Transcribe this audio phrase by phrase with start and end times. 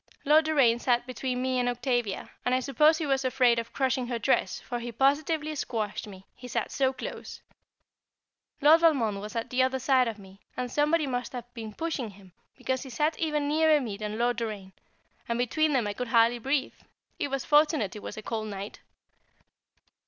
[0.25, 4.07] Lord Doraine sat between me and Octavia, and I suppose he was afraid of crushing
[4.07, 7.39] her dress, for he positively squashed me, he sat so close.
[8.61, 12.09] Lord Valmond was at the other side of me, and somebody must have been pushing
[12.09, 14.73] him, because he sat even nearer me than Lord Doraine,
[15.29, 16.73] and between them I could hardly breathe;
[17.19, 18.79] it was fortunate it was a cold night.